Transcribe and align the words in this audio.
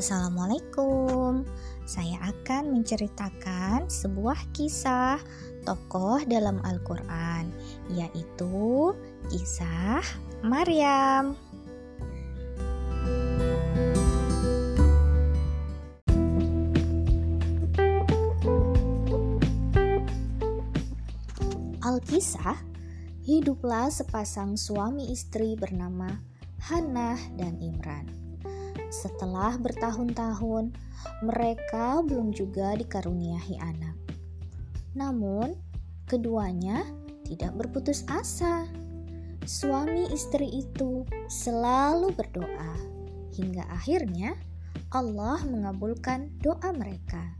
Assalamualaikum. 0.00 1.44
Saya 1.84 2.16
akan 2.24 2.72
menceritakan 2.72 3.92
sebuah 3.92 4.48
kisah 4.56 5.20
tokoh 5.68 6.24
dalam 6.24 6.56
Al-Qur'an, 6.64 7.52
yaitu 7.92 8.96
kisah 9.28 10.00
Maryam. 10.40 11.36
Alkisah, 21.84 22.56
hiduplah 23.28 23.92
sepasang 23.92 24.56
suami 24.56 25.12
istri 25.12 25.60
bernama 25.60 26.08
Hannah 26.72 27.20
dan 27.36 27.60
Imran. 27.60 28.29
Setelah 28.90 29.54
bertahun-tahun, 29.56 30.74
mereka 31.22 32.02
belum 32.02 32.34
juga 32.34 32.74
dikaruniai 32.74 33.56
anak. 33.62 33.94
Namun, 34.98 35.54
keduanya 36.10 36.82
tidak 37.22 37.54
berputus 37.54 38.02
asa. 38.10 38.66
Suami 39.46 40.10
istri 40.10 40.50
itu 40.50 41.06
selalu 41.30 42.12
berdoa 42.12 42.74
hingga 43.38 43.62
akhirnya 43.70 44.34
Allah 44.90 45.38
mengabulkan 45.46 46.34
doa 46.42 46.74
mereka. 46.74 47.38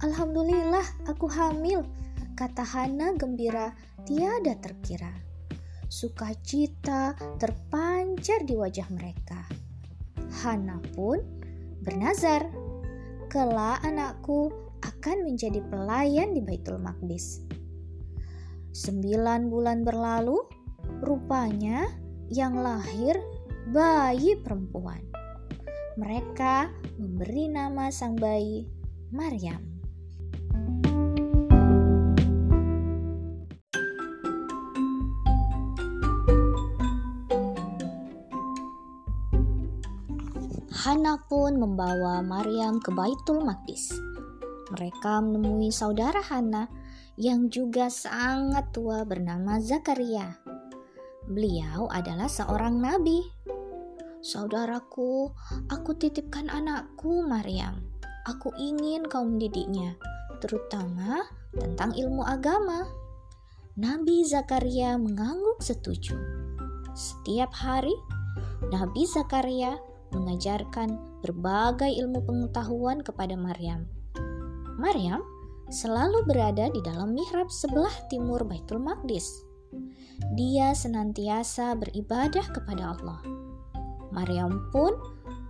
Alhamdulillah, 0.00 0.82
aku 1.06 1.28
hamil, 1.28 1.84
kata 2.34 2.64
Hana 2.64 3.14
gembira 3.14 3.76
tiada 4.08 4.56
terkira. 4.58 5.12
Sukacita 5.92 7.14
terpancar 7.36 8.48
di 8.48 8.56
wajah 8.56 8.88
mereka. 8.90 9.61
Hana 10.32 10.80
pun 10.96 11.20
bernazar, 11.84 12.48
kelak 13.28 13.84
anakku 13.84 14.48
akan 14.82 15.28
menjadi 15.28 15.60
pelayan 15.68 16.32
di 16.32 16.40
Baitul 16.40 16.80
Maqdis. 16.80 17.44
Sembilan 18.72 19.52
bulan 19.52 19.84
berlalu, 19.84 20.40
rupanya 21.04 21.84
yang 22.32 22.56
lahir 22.56 23.20
bayi 23.68 24.40
perempuan. 24.40 25.04
Mereka 26.00 26.72
memberi 26.96 27.52
nama 27.52 27.92
sang 27.92 28.16
bayi 28.16 28.64
Maryam. 29.12 29.71
Hana 40.82 41.14
pun 41.30 41.62
membawa 41.62 42.26
Maryam 42.26 42.82
ke 42.82 42.90
Baitul 42.90 43.46
Maqdis. 43.46 43.94
Mereka 44.74 45.22
menemui 45.22 45.70
saudara 45.70 46.18
Hana 46.18 46.66
yang 47.14 47.46
juga 47.54 47.86
sangat 47.86 48.74
tua 48.74 49.06
bernama 49.06 49.62
Zakaria. 49.62 50.42
Beliau 51.30 51.86
adalah 51.86 52.26
seorang 52.26 52.82
nabi. 52.82 53.22
Saudaraku, 54.26 55.30
aku 55.70 55.94
titipkan 55.94 56.50
anakku 56.50 57.22
Maryam. 57.30 57.86
Aku 58.26 58.50
ingin 58.58 59.06
kau 59.06 59.22
mendidiknya, 59.22 59.94
terutama 60.42 61.22
tentang 61.54 61.94
ilmu 61.94 62.26
agama. 62.26 62.90
Nabi 63.78 64.26
Zakaria 64.26 64.98
mengangguk 64.98 65.62
setuju. 65.62 66.18
Setiap 66.90 67.54
hari, 67.54 67.94
Nabi 68.74 69.06
Zakaria 69.06 69.78
mengajarkan 70.12 71.00
berbagai 71.24 71.88
ilmu 71.88 72.22
pengetahuan 72.24 73.00
kepada 73.00 73.34
Maryam. 73.34 73.88
Maryam 74.76 75.20
selalu 75.72 76.24
berada 76.28 76.68
di 76.68 76.80
dalam 76.84 77.16
mihrab 77.16 77.48
sebelah 77.48 77.92
timur 78.12 78.44
Baitul 78.44 78.80
Maqdis. 78.80 79.44
Dia 80.36 80.76
senantiasa 80.76 81.72
beribadah 81.80 82.44
kepada 82.52 82.92
Allah. 82.96 83.20
Maryam 84.12 84.68
pun 84.68 84.92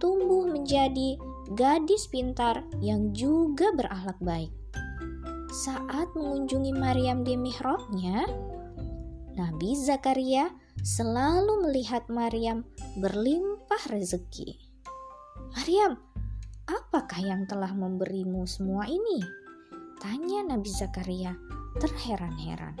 tumbuh 0.00 0.48
menjadi 0.48 1.20
gadis 1.52 2.08
pintar 2.08 2.64
yang 2.80 3.12
juga 3.12 3.70
berakhlak 3.76 4.16
baik. 4.24 4.52
Saat 5.52 6.12
mengunjungi 6.16 6.72
Maryam 6.74 7.22
di 7.22 7.36
mihrabnya, 7.36 8.26
Nabi 9.36 9.76
Zakaria 9.76 10.48
selalu 10.80 11.68
melihat 11.68 12.08
Maryam 12.08 12.64
berlimpah 12.98 13.55
rezeki. 13.84 14.56
Maryam, 15.52 16.00
apakah 16.64 17.20
yang 17.20 17.44
telah 17.44 17.72
memberimu 17.76 18.48
semua 18.48 18.88
ini? 18.88 19.20
Tanya 20.00 20.56
Nabi 20.56 20.70
Zakaria 20.72 21.36
terheran-heran. 21.76 22.76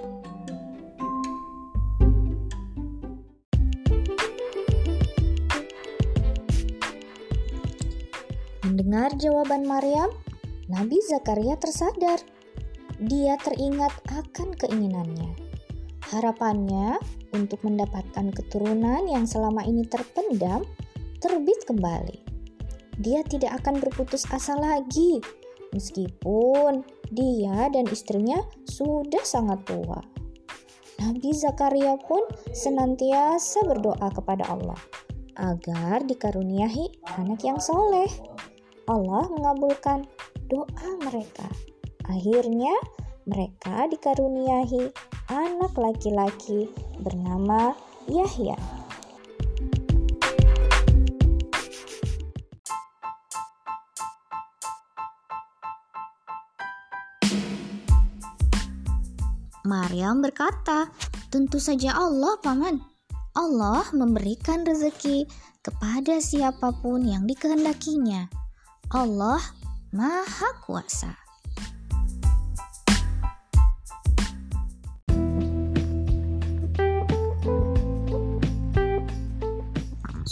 Mendengar 8.64 9.12
jawaban 9.16 9.64
Maryam, 9.64 10.12
Nabi 10.68 11.00
Zakaria 11.04 11.56
tersadar. 11.56 12.20
Dia 12.96 13.36
teringat 13.40 13.92
akan 14.08 14.56
keinginannya. 14.56 15.32
Harapannya 16.12 16.96
untuk 17.32 17.60
mendapatkan 17.64 18.32
keturunan 18.32 19.04
yang 19.10 19.24
selama 19.28 19.64
ini 19.64 19.84
terpendam 19.84 20.64
terbit 21.20 21.64
kembali. 21.68 22.22
Dia 23.00 23.20
tidak 23.26 23.60
akan 23.64 23.80
berputus 23.80 24.24
asa 24.32 24.56
lagi, 24.56 25.20
meskipun 25.76 26.80
dia 27.12 27.68
dan 27.68 27.84
istrinya 27.92 28.40
sudah 28.64 29.20
sangat 29.22 29.60
tua. 29.68 30.00
Nabi 30.96 31.28
Zakaria 31.36 32.00
pun 32.00 32.24
senantiasa 32.56 33.68
berdoa 33.68 34.08
kepada 34.16 34.48
Allah 34.48 34.80
agar 35.36 36.00
dikaruniai 36.08 36.88
anak 37.20 37.44
yang 37.44 37.60
soleh. 37.60 38.08
Allah 38.88 39.28
mengabulkan 39.28 40.08
doa 40.48 40.88
mereka. 41.04 41.44
Akhirnya, 42.08 42.72
mereka 43.26 43.90
dikaruniai 43.90 44.94
anak 45.28 45.74
laki-laki 45.76 46.70
bernama 47.02 47.74
Yahya. 48.06 48.56
Maryam 59.66 60.22
berkata, 60.22 60.88
"Tentu 61.28 61.58
saja 61.58 61.98
Allah, 61.98 62.38
Paman. 62.38 62.78
Allah 63.34 63.84
memberikan 63.90 64.62
rezeki 64.62 65.26
kepada 65.60 66.22
siapa 66.22 66.70
pun 66.78 67.02
yang 67.02 67.26
dikehendakinya. 67.26 68.30
Allah 68.94 69.42
Maha 69.90 70.50
Kuasa." 70.62 71.26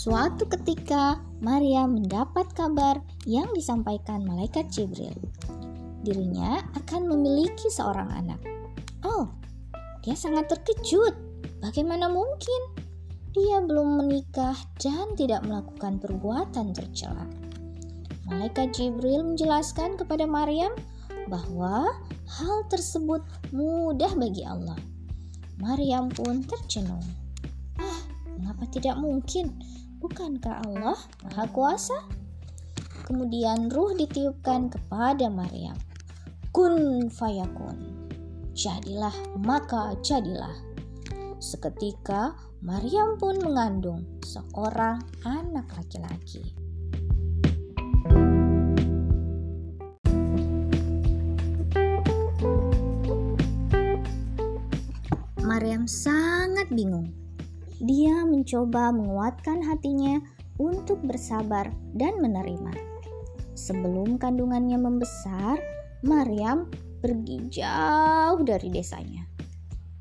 Suatu 0.05 0.45
ketika, 0.47 1.17
Maria 1.41 1.89
mendapat 1.89 2.53
kabar 2.53 3.01
yang 3.25 3.49
disampaikan 3.57 4.21
malaikat 4.23 4.69
Jibril. 4.69 5.17
Dirinya 6.05 6.61
akan 6.77 7.09
memiliki 7.09 7.73
seorang 7.73 8.13
anak. 8.13 8.54
Oh, 9.05 9.29
dia 10.01 10.17
sangat 10.17 10.49
terkejut. 10.49 11.13
Bagaimana 11.61 12.09
mungkin? 12.09 12.73
Dia 13.37 13.61
belum 13.61 14.01
menikah 14.01 14.57
dan 14.81 15.13
tidak 15.19 15.45
melakukan 15.45 16.01
perbuatan 16.01 16.73
tercela. 16.73 17.29
Malaikat 18.25 18.73
Jibril 18.73 19.21
menjelaskan 19.21 20.01
kepada 20.01 20.25
Maryam 20.25 20.73
bahwa 21.29 21.89
hal 22.25 22.57
tersebut 22.73 23.21
mudah 23.53 24.13
bagi 24.17 24.45
Allah. 24.45 24.79
Maryam 25.61 26.09
pun 26.09 26.41
tercenung. 26.45 27.05
Ah, 27.77 28.01
mengapa 28.41 28.65
tidak 28.73 28.97
mungkin? 28.97 29.53
Bukankah 30.01 30.65
Allah 30.65 30.97
Maha 31.25 31.45
Kuasa? 31.53 31.97
Kemudian 33.05 33.69
ruh 33.69 33.93
ditiupkan 33.93 34.73
kepada 34.73 35.29
Maryam. 35.29 35.77
Kun 36.53 37.09
fayakun. 37.13 38.04
Jadilah 38.55 39.15
maka 39.43 39.99
jadilah. 39.99 40.55
Seketika 41.43 42.39
Maryam 42.63 43.19
pun 43.19 43.37
mengandung 43.43 44.07
seorang 44.23 45.03
anak 45.27 45.69
laki-laki. 45.75 46.55
Maryam 55.45 55.85
sangat 55.85 56.71
bingung 56.71 57.13
dia 57.83 58.23
mencoba 58.23 58.95
menguatkan 58.95 59.61
hatinya 59.67 60.23
untuk 60.63 61.03
bersabar 61.03 61.69
dan 61.93 62.23
menerima. 62.23 62.71
Sebelum 63.59 64.17
kandungannya 64.17 64.79
membesar, 64.79 65.59
Maryam 66.07 66.71
pergi 67.05 67.61
jauh 67.61 68.41
dari 68.41 68.73
desanya. 68.73 69.29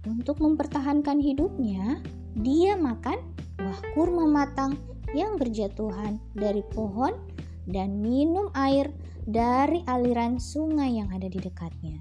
Untuk 0.07 0.39
mempertahankan 0.39 1.19
hidupnya, 1.19 2.00
dia 2.39 2.79
makan 2.79 3.19
buah 3.59 3.79
kurma 3.91 4.23
matang 4.23 4.79
yang 5.11 5.35
berjatuhan 5.35 6.23
dari 6.31 6.63
pohon 6.71 7.11
dan 7.67 8.00
minum 8.00 8.47
air 8.55 8.88
dari 9.27 9.83
aliran 9.83 10.39
sungai 10.39 10.95
yang 10.95 11.11
ada 11.11 11.27
di 11.27 11.44
dekatnya. 11.44 12.00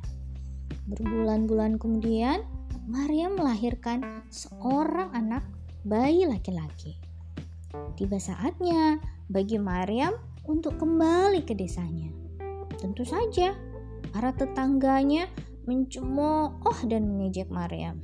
Berbulan-bulan 0.86 1.82
kemudian, 1.82 2.46
Maria 2.86 3.26
melahirkan 3.26 4.22
seorang 4.30 5.10
anak 5.14 5.42
bayi 5.82 6.30
laki-laki. 6.30 6.98
Tiba 7.98 8.22
saatnya 8.22 9.02
bagi 9.30 9.58
Maryam 9.58 10.14
untuk 10.46 10.78
kembali 10.78 11.42
ke 11.46 11.54
desanya. 11.54 12.10
Tentu 12.82 13.06
saja, 13.06 13.54
para 14.10 14.34
tetangganya 14.34 15.30
mencemooh 15.70 16.78
dan 16.90 17.06
mengejek 17.06 17.46
Maryam. 17.52 18.02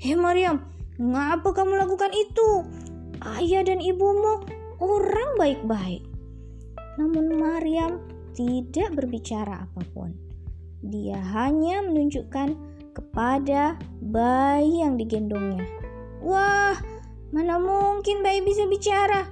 Hei 0.00 0.16
Maryam, 0.16 0.64
ngapa 0.96 1.52
kamu 1.52 1.76
lakukan 1.76 2.10
itu? 2.16 2.64
Ayah 3.22 3.62
dan 3.62 3.78
ibumu 3.78 4.42
orang 4.82 5.30
baik-baik. 5.38 6.02
Namun 6.98 7.38
Maryam 7.38 8.02
tidak 8.32 8.96
berbicara 8.96 9.68
apa 9.68 9.82
pun. 9.92 10.16
Dia 10.82 11.20
hanya 11.20 11.84
menunjukkan 11.86 12.58
kepada 12.92 13.78
bayi 14.02 14.82
yang 14.82 14.98
digendongnya. 14.98 15.64
Wah, 16.20 16.76
mana 17.30 17.56
mungkin 17.62 18.20
bayi 18.20 18.42
bisa 18.42 18.66
bicara? 18.66 19.24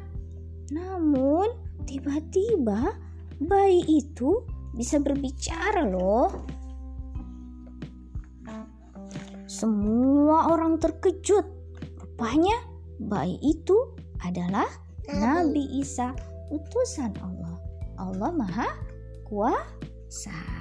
Namun, 0.70 1.50
tiba-tiba 1.84 2.94
bayi 3.42 3.82
itu 3.88 4.46
bisa 4.74 5.02
berbicara 5.02 5.86
loh. 5.86 6.46
Semua 9.50 10.54
orang 10.54 10.78
terkejut. 10.78 11.46
Rupanya 11.98 12.54
bayi 13.02 13.36
itu 13.42 13.76
adalah 14.22 14.68
Nabi 15.10 15.82
Isa, 15.82 16.14
utusan 16.54 17.12
Allah. 17.18 17.56
Allah 18.00 18.30
Maha 18.32 18.68
Kuasa. 19.26 20.59